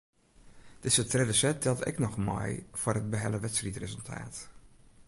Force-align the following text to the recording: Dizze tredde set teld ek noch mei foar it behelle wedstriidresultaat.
Dizze 0.85 1.05
tredde 1.09 1.35
set 1.41 1.59
teld 1.65 1.85
ek 1.91 2.01
noch 2.05 2.17
mei 2.29 2.51
foar 2.81 3.01
it 3.03 3.07
behelle 3.13 3.43
wedstriidresultaat. 3.47 4.43